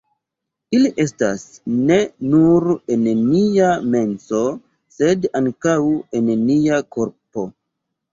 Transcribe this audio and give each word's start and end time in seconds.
Ili 0.75 0.91
estas 1.01 1.41
ne 1.89 1.97
nur 2.31 2.65
en 2.95 3.03
nia 3.17 3.67
menso, 3.97 4.39
sed 4.95 5.27
ankaŭ 5.41 5.77
en 6.21 6.33
nia 6.47 6.81
korpo. 6.97 7.45